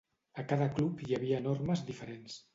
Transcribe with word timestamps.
A 0.43 0.45
cada 0.53 0.67
club 0.79 1.03
hi 1.05 1.15
havia 1.19 1.43
normes 1.51 1.87
diferents. 1.93 2.43